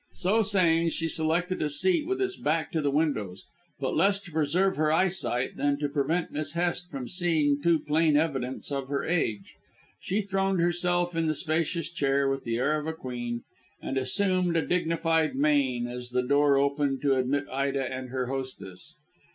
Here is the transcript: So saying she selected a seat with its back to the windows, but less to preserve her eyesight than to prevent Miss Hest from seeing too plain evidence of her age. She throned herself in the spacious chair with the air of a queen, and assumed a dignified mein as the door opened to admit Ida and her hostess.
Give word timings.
So 0.13 0.41
saying 0.41 0.89
she 0.89 1.07
selected 1.07 1.61
a 1.61 1.69
seat 1.69 2.07
with 2.07 2.19
its 2.23 2.35
back 2.35 2.71
to 2.71 2.81
the 2.81 2.89
windows, 2.89 3.45
but 3.79 3.95
less 3.95 4.19
to 4.21 4.31
preserve 4.31 4.75
her 4.77 4.91
eyesight 4.91 5.57
than 5.57 5.77
to 5.77 5.87
prevent 5.87 6.31
Miss 6.31 6.53
Hest 6.53 6.89
from 6.89 7.07
seeing 7.07 7.61
too 7.61 7.77
plain 7.77 8.17
evidence 8.17 8.71
of 8.71 8.87
her 8.87 9.03
age. 9.05 9.53
She 9.99 10.23
throned 10.23 10.59
herself 10.59 11.15
in 11.15 11.27
the 11.27 11.35
spacious 11.35 11.87
chair 11.91 12.27
with 12.27 12.45
the 12.45 12.57
air 12.57 12.79
of 12.79 12.87
a 12.87 12.93
queen, 12.93 13.43
and 13.79 13.95
assumed 13.95 14.57
a 14.57 14.65
dignified 14.65 15.35
mein 15.35 15.85
as 15.85 16.09
the 16.09 16.23
door 16.23 16.57
opened 16.57 17.03
to 17.03 17.13
admit 17.13 17.45
Ida 17.51 17.93
and 17.93 18.09
her 18.09 18.25
hostess. 18.25 18.95